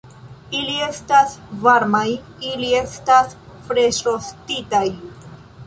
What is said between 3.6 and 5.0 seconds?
freŝrostitaj